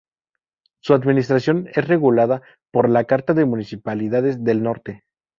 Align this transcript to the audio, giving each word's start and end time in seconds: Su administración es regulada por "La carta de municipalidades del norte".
Su 0.79 0.95
administración 0.95 1.67
es 1.75 1.87
regulada 1.87 2.41
por 2.71 2.89
"La 2.89 3.03
carta 3.03 3.35
de 3.35 3.45
municipalidades 3.45 4.43
del 4.43 4.63
norte". 4.63 5.03